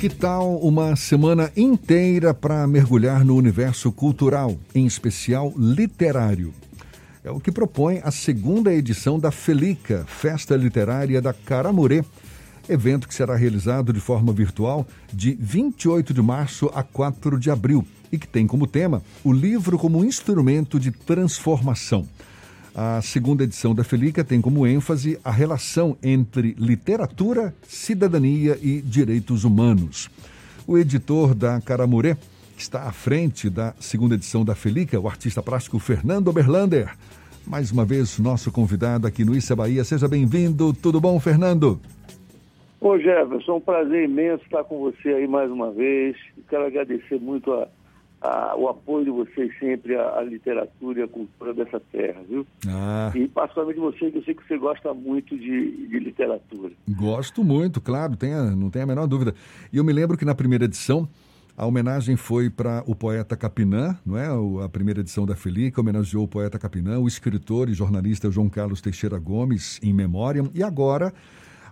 [0.00, 6.54] Que tal uma semana inteira para mergulhar no universo cultural, em especial literário?
[7.22, 12.02] É o que propõe a segunda edição da Felica, Festa Literária da Caramurê,
[12.66, 17.86] evento que será realizado de forma virtual de 28 de março a 4 de abril
[18.10, 22.08] e que tem como tema o livro como instrumento de transformação.
[22.74, 29.44] A segunda edição da Felica tem como ênfase a relação entre literatura, cidadania e direitos
[29.44, 30.08] humanos.
[30.66, 32.16] O editor da Caramurê
[32.56, 36.94] está à frente da segunda edição da Felica, o artista plástico Fernando Oberlander.
[37.46, 39.82] Mais uma vez, nosso convidado aqui no Issa Bahia.
[39.82, 40.72] Seja bem-vindo.
[40.72, 41.80] Tudo bom, Fernando?
[42.80, 46.16] Ô, Jefferson, um prazer imenso estar com você aí mais uma vez.
[46.48, 47.66] Quero agradecer muito a,
[48.20, 52.46] a, o apoio de vocês sempre à, à, literatura e à cultura dessa terra, viu?
[52.68, 53.10] Ah.
[53.14, 56.72] E particularmente você, que eu sei que você gosta muito de, de literatura.
[56.88, 58.12] Gosto muito, claro,
[58.56, 59.34] não tem a menor dúvida.
[59.72, 61.08] E eu me lembro que na primeira edição
[61.56, 64.28] a homenagem foi para o poeta Capinã, não é?
[64.64, 68.80] A primeira edição da Felica homenageou o poeta Capinã, o escritor e jornalista João Carlos
[68.80, 70.42] Teixeira Gomes, em memória.
[70.54, 71.12] E agora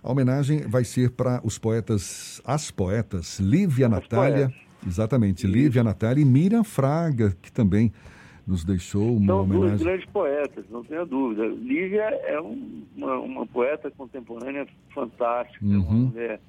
[0.03, 4.49] a homenagem vai ser para os poetas, as poetas Lívia as Natália.
[4.49, 5.45] Poetas Exatamente.
[5.45, 7.91] Lívia Natália e Miriam Fraga, que também
[8.49, 9.69] nos deixou uma São homenagem.
[9.69, 11.45] duas grandes poetas, não tenha dúvida.
[11.45, 15.79] Lívia é um, uma, uma, poeta contemporânea fantástica, uhum.
[15.79, 16.41] uma, mulher,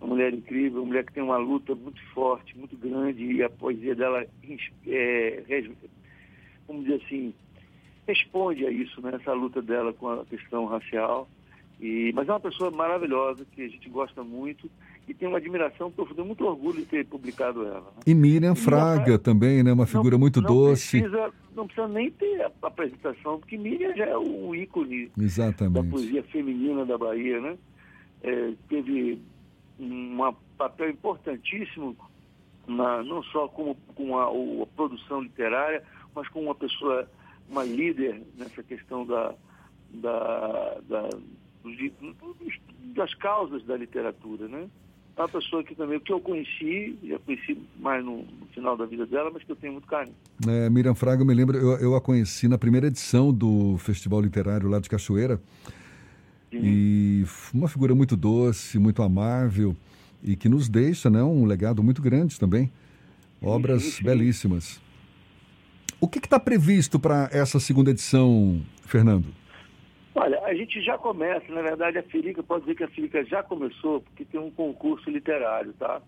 [0.00, 3.48] uma mulher incrível, uma mulher que tem uma luta muito forte, muito grande, e a
[3.48, 4.26] poesia dela,
[4.86, 5.64] é,
[6.66, 7.32] vamos dizer assim,
[8.06, 11.28] responde a isso, né, essa luta dela com a questão racial.
[11.80, 14.68] E, mas é uma pessoa maravilhosa, que a gente gosta muito
[15.08, 17.80] e tem uma admiração profunda, muito orgulho de ter publicado ela.
[17.80, 18.02] Né?
[18.06, 19.72] E Miriam Fraga também, né?
[19.72, 21.00] Uma figura não, muito não doce.
[21.00, 25.82] Precisa, não precisa nem ter a apresentação, porque Miriam já é o ícone Exatamente.
[25.86, 27.56] da poesia feminina da Bahia, né?
[28.22, 29.18] É, teve
[29.80, 31.96] um papel importantíssimo,
[32.66, 35.82] na, não só com, com a, a, produção literária,
[36.14, 37.08] mas como uma pessoa,
[37.48, 39.34] uma líder nessa questão da,
[39.94, 41.08] da, da
[42.94, 44.68] das causas da literatura, né?
[45.18, 48.86] É uma pessoa que também, que eu conheci, já conheci mais no, no, final da
[48.86, 50.14] vida dela, mas que eu tenho muito carinho.
[50.46, 54.20] É, Miriam Fraga, eu me lembro, eu, eu, a conheci na primeira edição do Festival
[54.20, 55.40] Literário lá de Cachoeira.
[56.52, 56.60] Sim.
[56.62, 59.76] E uma figura muito doce, muito amável
[60.22, 62.70] e que nos deixa né, um legado muito grande também.
[63.42, 64.04] Obras sim, sim.
[64.04, 64.80] belíssimas.
[66.00, 69.26] O que está previsto para essa segunda edição, Fernando?
[70.20, 73.40] Olha, a gente já começa, na verdade, a Filica, pode dizer que a Filica já
[73.40, 76.02] começou, porque tem um concurso literário, tá?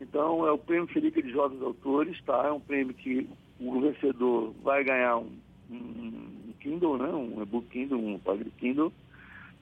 [0.00, 2.42] Então, é o Prêmio Filica de Jovens Autores, tá?
[2.44, 3.28] É um prêmio que
[3.60, 5.30] o vencedor vai ganhar um,
[5.70, 7.06] um Kindle, né?
[7.06, 8.92] Um e-book Kindle, um padre Kindle,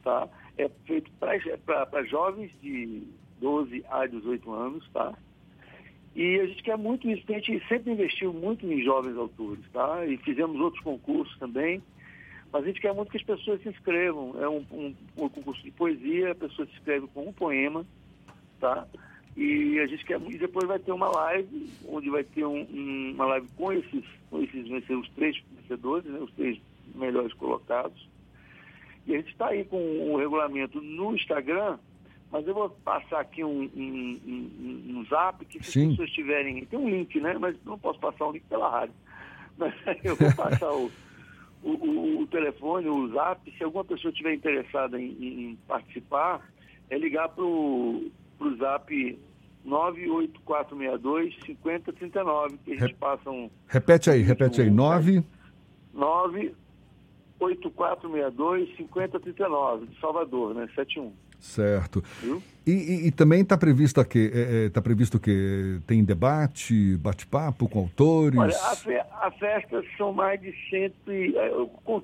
[0.02, 0.30] tá?
[0.56, 3.02] É feito para jovens de
[3.38, 5.12] 12 a 18 anos, tá?
[6.16, 10.06] E a gente quer muito isso, a gente sempre investiu muito em jovens autores, tá?
[10.06, 11.82] E fizemos outros concursos também,
[12.54, 14.40] mas a gente quer muito que as pessoas se inscrevam.
[14.40, 17.84] É um, um, um concurso de poesia, a pessoa se inscreve com um poema,
[18.60, 18.86] tá?
[19.36, 23.10] E a gente quer e depois vai ter uma live, onde vai ter um, um,
[23.12, 26.56] uma live com esses, com esses os três vencedores, né, os três
[26.94, 28.08] melhores colocados.
[29.04, 31.76] E a gente está aí com o regulamento no Instagram,
[32.30, 35.86] mas eu vou passar aqui um, um, um zap que se Sim.
[35.86, 36.64] as pessoas tiverem.
[36.66, 37.36] Tem um link, né?
[37.36, 38.94] Mas não posso passar o link pela rádio.
[39.58, 40.90] Mas eu vou passar o
[41.64, 46.46] o, o, o, telefone, o zap, se alguma pessoa estiver interessada em, em, participar,
[46.90, 48.10] é ligar para o
[48.58, 49.18] zap
[49.64, 53.48] 98462 5039, que a gente passa um.
[53.66, 55.24] Repete aí, repete aí, 9.
[55.94, 60.68] 98462 5039, de Salvador, né?
[60.74, 61.14] 71.
[61.44, 62.02] Certo.
[62.66, 67.68] E, e, e, também está previsto que é, é, tá previsto que tem debate, bate-papo
[67.68, 68.38] com autores.
[68.38, 71.50] Olha, a, fe, a, festa são mais de cento e, é,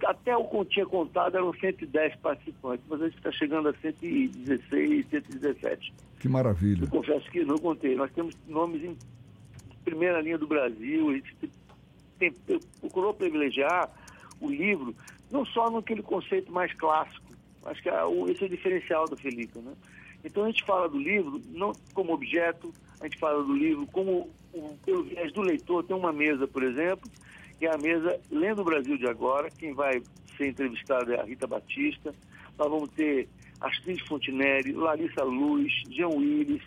[0.07, 5.07] até o que tinha contado eram 110 participantes, mas a gente está chegando a 116,
[5.09, 5.95] 117.
[6.19, 6.85] Que maravilha.
[6.85, 7.97] Eu confesso que não contei.
[7.97, 8.95] Nós temos nomes em
[9.87, 11.09] primeira linha do Brasil.
[11.09, 11.37] A gente
[12.19, 13.89] tem, tem, procurou privilegiar
[14.39, 14.95] o livro
[15.31, 17.30] não só naquele conceito mais clássico
[17.65, 17.95] Acho que é,
[18.31, 19.73] esse é o diferencial da Felipe, né?
[20.25, 24.31] Então a gente fala do livro não como objeto, a gente fala do livro como
[24.53, 25.85] o, pelo viés do leitor.
[25.85, 27.11] Tem uma mesa, por exemplo,
[27.59, 29.51] que é a mesa Lendo o Brasil de Agora.
[29.51, 30.03] Quem vai
[30.37, 32.15] ser entrevistada é a Rita Batista.
[32.59, 33.29] Nós vamos ter
[33.61, 36.63] Astrid Fontinelli, Larissa Luz, Jean Willis,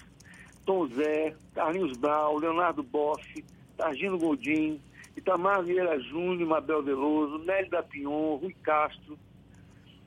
[0.65, 3.43] Tom Zé, Carlinhos Brau, Leonardo Boff,
[3.77, 4.79] Targino Godin,
[5.15, 9.17] Itamar Vieira Júnior, Mabel Veloso, Nélio da Pion, Rui Castro,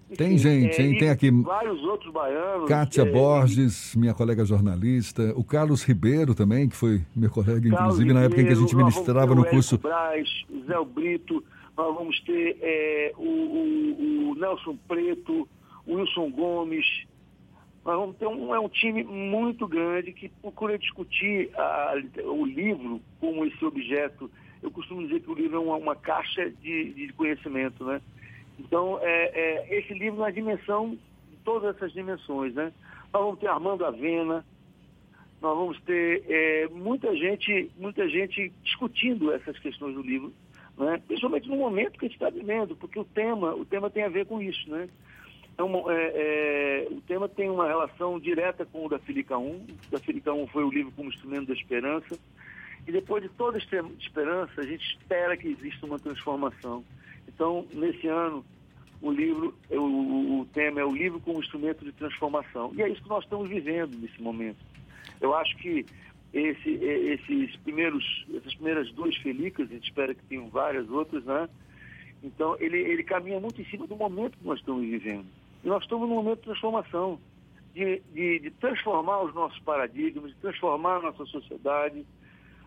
[0.09, 0.95] Enfim, tem gente, hein?
[0.95, 1.31] É, tem aqui.
[1.31, 2.69] Vários outros baianos.
[2.69, 5.33] Kátia é, Borges, minha colega jornalista.
[5.37, 8.57] O Carlos Ribeiro também, que foi meu colega, inclusive, Ribeiro, na época em que a
[8.57, 9.79] gente ministrava no curso.
[9.79, 10.29] Braz,
[10.67, 11.43] Zé Brito,
[11.77, 15.49] nós vamos ter é, o, o, o, Nelson Preto,
[15.85, 16.87] o Wilson Gomes.
[17.85, 21.95] Nós vamos ter um, é um time muito grande que procura discutir a,
[22.25, 24.31] o livro como esse objeto.
[24.63, 28.01] Eu costumo dizer que o livro é uma, uma caixa de, de conhecimento, né?
[28.59, 30.99] Então, é, é, esse livro na dimensão
[31.45, 32.73] todas essas dimensões, né?
[33.13, 34.45] Nós vamos ter Armando Avena,
[35.41, 40.33] nós vamos ter é, muita gente, muita gente discutindo essas questões do livro,
[40.77, 41.01] né?
[41.07, 44.09] principalmente no momento que a gente está vivendo, porque o tema, o tema tem a
[44.09, 44.89] ver com isso, né?
[45.55, 49.67] Então, é, é, o tema tem uma relação direta com o da Filica 1.
[49.91, 52.19] Da Filica 1 foi o livro como instrumento da esperança.
[52.87, 56.85] E depois de toda esperança, a gente espera que exista uma transformação.
[57.37, 58.43] Então, nesse ano,
[59.03, 62.73] o livro, o, o, tema é o livro como instrumento de transformação.
[62.75, 64.57] E é isso que nós estamos vivendo nesse momento.
[65.21, 65.85] Eu acho que
[66.33, 71.47] esse, esses primeiros, essas primeiras duas felicas, a gente espera que tenham várias outras, né?
[72.23, 75.27] Então, ele, ele caminha muito em cima do momento que nós estamos vivendo.
[75.63, 77.21] E nós estamos num momento de transformação,
[77.75, 82.03] de, de, de transformar os nossos paradigmas, de transformar a nossa sociedade.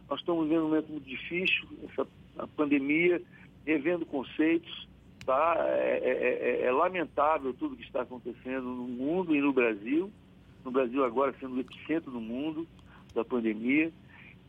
[0.07, 2.07] Nós estamos vivendo um momento muito difícil, essa
[2.56, 3.19] pandemia,
[3.69, 4.88] revendo conceitos.
[5.25, 5.56] Tá?
[5.60, 10.12] É, é, é, é, lamentável tudo que está acontecendo no mundo e no Brasil.
[10.66, 12.68] No Brasil agora sendo o epicentro do mundo
[13.13, 13.92] da pandemia.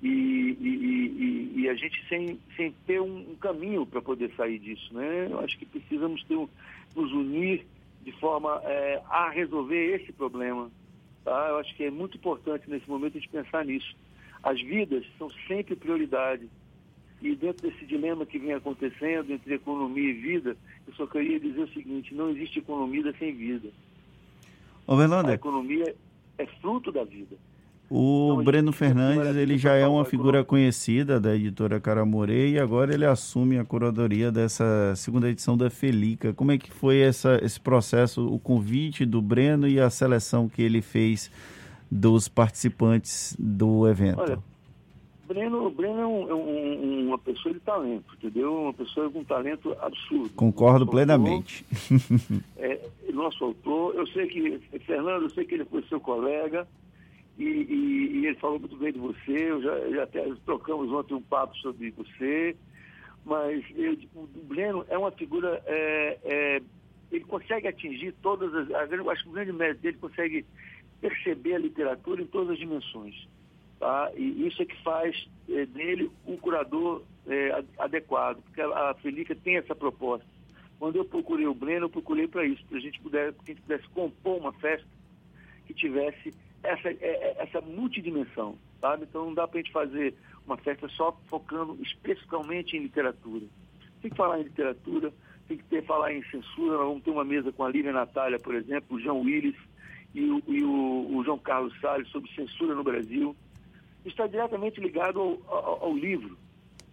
[0.03, 4.59] E, e, e, e a gente sem, sem ter um, um caminho para poder sair
[4.59, 4.95] disso.
[4.95, 5.29] Né?
[5.31, 6.37] Eu acho que precisamos ter,
[6.97, 7.67] nos unir
[8.03, 10.71] de forma é, a resolver esse problema.
[11.23, 11.49] Tá?
[11.51, 13.95] Eu acho que é muito importante nesse momento a gente pensar nisso.
[14.43, 16.49] As vidas são sempre prioridade.
[17.23, 20.57] E dentro desse dilema que vem acontecendo entre economia e vida,
[20.87, 23.69] eu só queria dizer o seguinte, não existe economia sem vida.
[24.87, 25.95] Ô, A economia
[26.39, 27.37] é fruto da vida.
[27.91, 32.95] O então, Breno Fernandes, ele já é uma figura conhecida da editora Caramore e agora
[32.95, 36.33] ele assume a curadoria dessa segunda edição da Felica.
[36.33, 40.63] Como é que foi essa, esse processo, o convite do Breno e a seleção que
[40.63, 41.33] ele fez
[41.91, 44.21] dos participantes do evento?
[44.21, 44.39] Olha,
[45.31, 48.63] Breno, Breno é, um, é um, uma pessoa de talento, entendeu?
[48.63, 50.31] Uma pessoa com um talento absurdo.
[50.31, 51.65] Concordo nosso plenamente.
[51.71, 56.67] Autor, é, nosso autor, eu sei que, Fernando, eu sei que ele foi seu colega
[57.39, 61.15] e, e, e ele falou muito bem de você, eu já, já até trocamos ontem
[61.15, 62.57] um papo sobre você,
[63.25, 66.63] mas eu, o Breno é uma figura, é, é,
[67.13, 70.45] ele consegue atingir todas as, eu acho que o grande mérito dele consegue
[71.01, 73.15] perceber a literatura em todas as dimensões.
[73.81, 74.13] Tá?
[74.15, 79.35] E isso é que faz é, dele um curador é, adequado, porque a, a Felica
[79.35, 80.27] tem essa proposta.
[80.79, 83.63] Quando eu procurei o Breno, eu procurei para isso, para a gente que a gente
[83.63, 84.87] pudesse compor uma festa
[85.67, 89.05] que tivesse essa, é, essa multidimensão, sabe?
[89.09, 90.15] Então não dá para a gente fazer
[90.47, 93.47] uma festa só focando especificamente em literatura.
[94.03, 95.11] Tem que falar em literatura,
[95.49, 96.77] tem que ter, falar em censura.
[96.77, 99.57] Nós vamos ter uma mesa com a Lívia Natália, por exemplo, o João Willis
[100.15, 103.35] e o, e o, o João Carlos Salles sobre censura no Brasil
[104.05, 106.37] está diretamente ligado ao, ao, ao livro.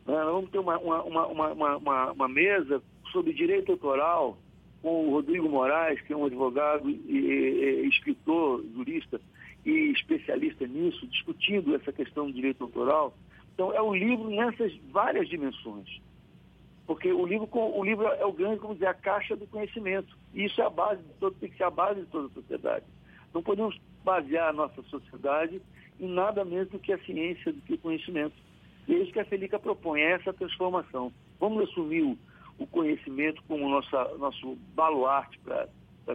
[0.06, 0.16] Né?
[0.16, 2.82] Vamos ter uma, uma, uma, uma, uma mesa
[3.12, 4.38] sobre direito autoral
[4.82, 9.20] com o Rodrigo Moraes, que é um advogado e, e, escritor, jurista
[9.66, 13.14] e especialista nisso, discutindo essa questão do direito autoral.
[13.54, 16.00] Então, é um livro nessas várias dimensões.
[16.86, 20.16] Porque o livro, o livro é o grande, como dizer, a caixa do conhecimento.
[20.34, 22.30] E isso é a base de todo, tem que ser a base de toda a
[22.30, 22.86] sociedade.
[23.34, 25.62] Não podemos basear a nossa sociedade
[26.00, 28.36] em nada menos do que a ciência, do que o conhecimento.
[28.88, 31.12] E é isso que a Felica propõe, é essa transformação.
[31.40, 32.18] Vamos assumir o,
[32.68, 35.68] conhecimento como nossa, nosso baluarte para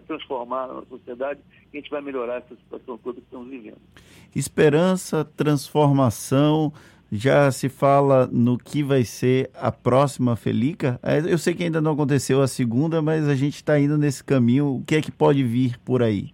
[0.07, 1.41] transformar a nossa sociedade
[1.73, 3.79] e a gente vai melhorar essa situação toda que estamos vivendo.
[4.35, 6.73] Esperança, transformação,
[7.13, 10.99] já se fala no que vai ser a próxima Felica?
[11.03, 14.25] É, eu sei que ainda não aconteceu a segunda, mas a gente está indo nesse
[14.25, 14.77] caminho.
[14.77, 16.31] O que é que pode vir por aí?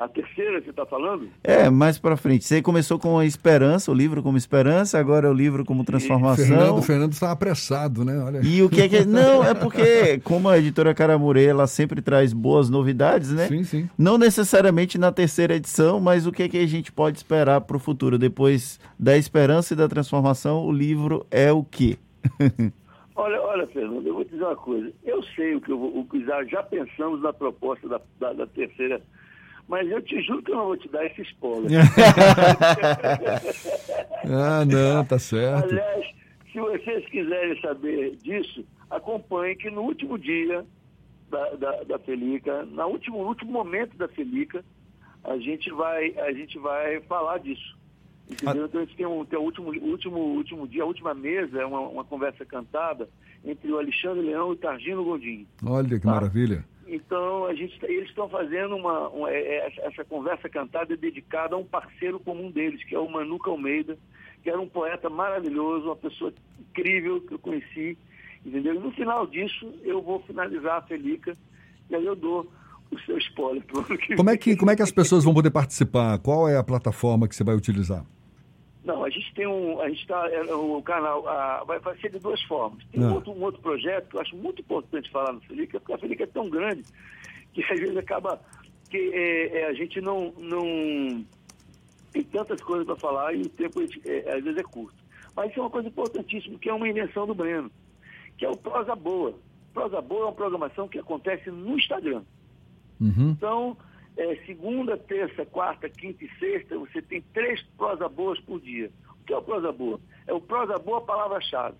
[0.00, 1.28] A terceira, você está falando?
[1.44, 2.46] É, mais para frente.
[2.46, 6.46] Você começou com a esperança, o livro como esperança, agora é o livro como transformação.
[6.46, 8.18] Fernando, Fernando está apressado, né?
[8.18, 8.40] Olha.
[8.42, 9.04] E o que é que.
[9.04, 13.46] Não, é porque, como a editora Caramure, ela sempre traz boas novidades, né?
[13.48, 13.90] Sim, sim.
[13.98, 17.76] Não necessariamente na terceira edição, mas o que é que a gente pode esperar para
[17.76, 18.16] o futuro?
[18.16, 21.98] Depois da esperança e da transformação, o livro é o quê?
[23.16, 24.90] Olha, olha, Fernando, eu vou te dizer uma coisa.
[25.04, 28.46] Eu sei o que, eu, o que já, já pensamos na proposta da, da, da
[28.46, 29.19] terceira edição
[29.70, 31.70] mas eu te juro que eu não vou te dar esse spoiler.
[34.26, 35.70] ah, não, tá certo.
[35.70, 36.06] Aliás,
[36.52, 40.66] se vocês quiserem saber disso, acompanhe que no último dia
[41.30, 44.64] da, da, da Felica, no último, último momento da Felica,
[45.22, 47.78] a gente vai, a gente vai falar disso.
[48.28, 48.66] Entendeu?
[48.66, 51.64] Então a gente tem, um, tem o último, último, último dia, a última mesa, é
[51.64, 53.08] uma, uma conversa cantada
[53.44, 55.46] entre o Alexandre Leão e o Targino Gondim.
[55.64, 56.10] Olha que tá?
[56.10, 56.64] maravilha.
[56.92, 61.58] Então, a gente, eles estão fazendo uma, uma, é, é, essa conversa cantada dedicada a
[61.58, 63.96] um parceiro comum deles, que é o Manuca Almeida,
[64.42, 67.96] que era um poeta maravilhoso, uma pessoa incrível que eu conheci,
[68.44, 68.74] entendeu?
[68.74, 71.36] E no final disso, eu vou finalizar a Felica,
[71.88, 72.50] e aí eu dou
[72.90, 73.62] o seu spoiler.
[74.16, 76.18] Como é, que, como é que as pessoas vão poder participar?
[76.18, 78.04] Qual é a plataforma que você vai utilizar?
[78.84, 82.10] Não, a gente tem um, a gente está, é, o canal a, vai, vai ser
[82.10, 82.82] de duas formas.
[82.90, 85.92] Tem um, outro, um outro projeto que eu acho muito importante falar no Felica, porque
[85.92, 86.82] a Felica é tão grande
[87.52, 88.40] que às vezes acaba
[88.88, 91.24] que é, é, a gente não, não
[92.12, 94.98] tem tantas coisas para falar e o tempo é, às vezes é curto.
[95.36, 97.70] Mas isso é uma coisa importantíssima, que é uma invenção do Breno,
[98.36, 99.34] que é o Prosa Boa.
[99.72, 102.22] Prosa Boa é uma programação que acontece no Instagram.
[103.00, 103.30] Uhum.
[103.30, 103.76] Então,
[104.16, 108.90] é, segunda, terça, quarta, quinta e sexta, você tem três prosa boas por dia.
[109.20, 110.00] O que é o prosa boa?
[110.26, 111.76] É o prosa boa palavra-chave.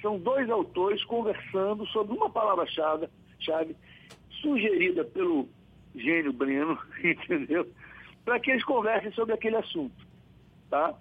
[0.00, 3.08] São dois autores conversando sobre uma palavra-chave
[3.38, 3.74] chave,
[4.42, 5.48] sugerida pelo
[5.94, 7.66] gênio Breno, entendeu?
[8.24, 10.06] Para que eles conversem sobre aquele assunto.
[10.68, 10.94] Tá?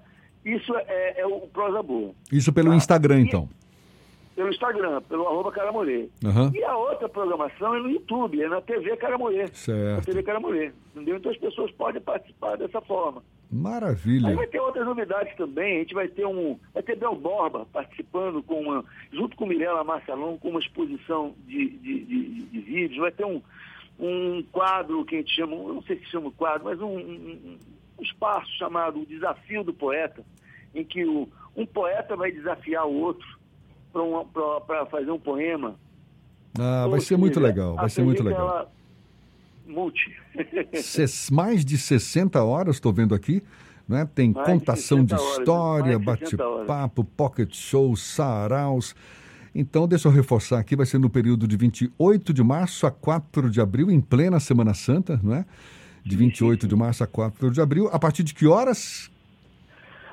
[0.43, 2.13] Isso é, é o prosa boa.
[2.31, 2.75] Isso pelo tá?
[2.75, 3.49] Instagram, então
[4.39, 6.07] pelo Instagram, pelo arroba Caramorê.
[6.23, 6.49] Uhum.
[6.55, 9.47] E a outra programação é no YouTube, é na TV Caramorê.
[9.47, 9.97] Certo.
[9.97, 11.17] Na TV Caramorê, entendeu?
[11.17, 13.21] Então as pessoas podem participar dessa forma.
[13.51, 14.29] Maravilha.
[14.29, 15.75] Aí vai ter outras novidades também.
[15.75, 16.57] A gente vai ter um.
[16.73, 18.85] Vai ter Bel Borba participando com uma.
[19.11, 22.97] junto com Mirella Marcelon, com uma exposição de, de, de, de vídeos.
[22.97, 23.41] Vai ter um,
[23.99, 27.57] um quadro que a gente chama, eu não sei se chama quadro, mas um, um,
[27.99, 30.23] um espaço chamado Desafio do Poeta,
[30.73, 31.27] em que o,
[31.57, 33.38] um poeta vai desafiar o outro
[33.91, 35.75] para fazer um poema.
[36.57, 38.71] Ah, vai ser muito legal, vai ser muito legal.
[39.65, 40.15] multi.
[41.31, 43.43] mais de 60 horas, estou vendo aqui.
[43.87, 44.07] Né?
[44.13, 48.95] Tem mais contação de, de história, bate-papo, pocket show, saraus.
[49.53, 53.49] Então, deixa eu reforçar aqui, vai ser no período de 28 de março a 4
[53.49, 55.45] de abril, em plena Semana Santa, não é?
[56.03, 57.89] De 28 de março a 4 de abril.
[57.91, 59.11] A partir de que horas?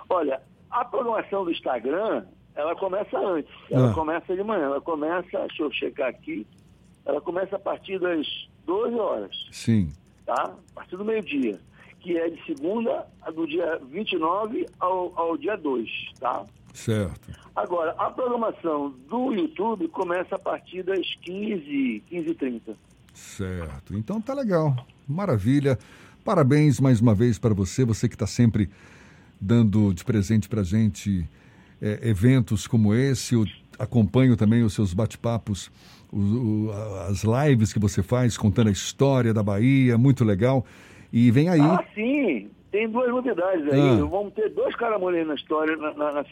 [0.08, 0.40] Olha,
[0.70, 2.24] a programação do Instagram
[2.56, 3.52] ela começa antes.
[3.70, 3.94] Ela ah.
[3.94, 4.64] começa de manhã.
[4.64, 6.46] Ela começa, deixa eu checar aqui,
[7.04, 8.26] ela começa a partir das
[8.64, 9.48] 12 horas.
[9.52, 9.92] Sim.
[10.24, 10.54] Tá?
[10.72, 11.60] A partir do meio-dia.
[12.00, 16.44] Que é de segunda do dia 29 ao, ao dia 2, tá?
[16.72, 17.30] Certo.
[17.54, 22.76] Agora, a programação do YouTube começa a partir das 15, 15 h 30
[23.14, 23.94] Certo.
[23.94, 24.76] Então tá legal.
[25.08, 25.78] Maravilha.
[26.24, 28.68] Parabéns mais uma vez para você, você que está sempre
[29.40, 31.26] dando de presente para gente
[31.80, 33.44] é, eventos como esse, eu
[33.78, 35.70] acompanho também os seus bate-papos,
[37.08, 40.64] as lives que você faz contando a história da Bahia, muito legal.
[41.12, 41.60] E vem aí.
[41.60, 43.80] Ah, sim, tem duas novidades aí.
[43.80, 44.04] Ah.
[44.04, 46.24] Vamos ter dois caramolês na história, na, na, na.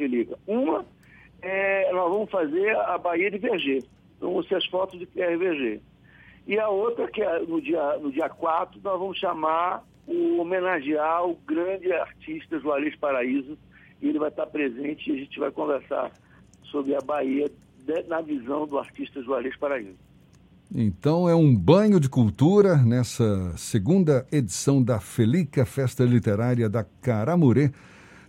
[0.47, 0.85] Uma,
[1.43, 3.83] é, nós vamos fazer a Bahia de Verger.
[4.17, 5.81] Então, vão ser as fotos de Pierre Verger.
[6.47, 11.25] E a outra, que é no dia, no dia 4, nós vamos chamar o homenagear
[11.27, 13.57] o grande artista Juarez Paraíso,
[14.01, 16.13] e ele vai estar presente e a gente vai conversar
[16.65, 17.51] sobre a Bahia
[18.09, 19.99] na visão do artista Juarez Paraíso.
[20.75, 27.71] Então é um banho de cultura nessa segunda edição da Felica Festa Literária da Caramurê.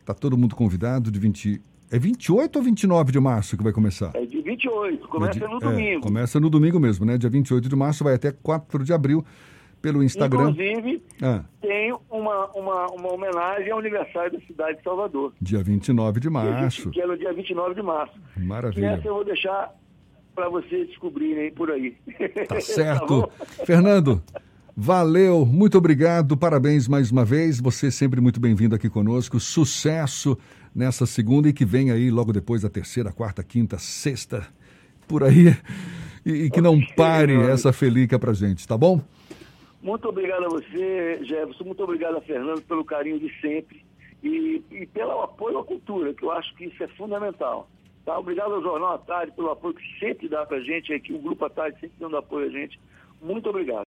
[0.05, 4.12] Tá todo mundo convidado de 20 é 28 ou 29 de março que vai começar?
[4.15, 6.00] É de 28, começa é de, no domingo.
[6.00, 7.17] É, começa no domingo mesmo, né?
[7.17, 9.24] Dia 28 de março vai até 4 de abril
[9.86, 10.50] pelo Instagram.
[10.50, 11.44] Inclusive, ah.
[11.62, 15.32] tem uma, uma, uma homenagem ao aniversário da cidade de Salvador.
[15.39, 16.89] Dia 29 de março.
[16.89, 18.20] Que é no dia 29 de março.
[18.36, 18.82] Maravilha.
[18.82, 19.72] E essa eu vou deixar
[20.34, 21.96] para vocês descobrirem por aí.
[22.48, 23.27] Tá certo.
[23.27, 24.24] tá Fernando,
[24.75, 27.60] valeu, muito obrigado, parabéns mais uma vez.
[27.60, 29.39] Você sempre muito bem-vindo aqui conosco.
[29.39, 30.36] Sucesso
[30.74, 34.48] nessa segunda e que vem aí logo depois a terceira, quarta, quinta, sexta,
[35.08, 35.56] por aí.
[36.25, 39.00] E, e que não pare essa felica pra gente, tá bom?
[39.86, 41.63] Muito obrigado a você, Jefferson.
[41.63, 43.86] Muito obrigado a Fernando pelo carinho de sempre
[44.24, 47.70] e, e pelo apoio à cultura, que eu acho que isso é fundamental.
[48.04, 48.18] Tá?
[48.18, 51.20] Obrigado ao Jornal à Tarde pelo apoio que sempre dá para a gente, aqui o
[51.20, 52.80] Grupo à Tarde sempre dando apoio a gente.
[53.22, 53.85] Muito obrigado.